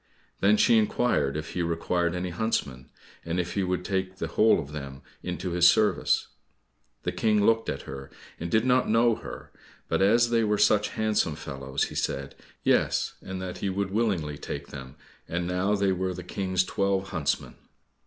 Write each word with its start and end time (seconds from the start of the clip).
Then 0.39 0.57
she 0.57 0.79
inquired 0.79 1.37
if 1.37 1.51
he 1.51 1.61
required 1.61 2.15
any 2.15 2.31
huntsmen, 2.31 2.89
and 3.23 3.39
if 3.39 3.53
he 3.53 3.61
would 3.61 3.85
take 3.85 4.15
the 4.15 4.29
whole 4.29 4.57
of 4.59 4.71
them 4.71 5.03
into 5.21 5.51
his 5.51 5.69
service. 5.69 6.29
The 7.03 7.11
King 7.11 7.45
looked 7.45 7.69
at 7.69 7.83
her 7.83 8.09
and 8.39 8.49
did 8.49 8.65
not 8.65 8.89
know 8.89 9.13
her, 9.17 9.51
but 9.87 10.01
as 10.01 10.31
they 10.31 10.43
were 10.43 10.57
such 10.57 10.87
handsome 10.97 11.35
fellows, 11.35 11.83
he 11.89 11.93
said, 11.95 12.33
"Yes," 12.63 13.13
and 13.21 13.39
that 13.43 13.59
he 13.59 13.69
would 13.69 13.91
willingly 13.91 14.39
take 14.39 14.69
them, 14.69 14.95
and 15.27 15.45
now 15.45 15.75
they 15.75 15.91
were 15.91 16.15
the 16.15 16.23
King's 16.23 16.63
twelve 16.63 17.09
huntsmen. 17.09 17.53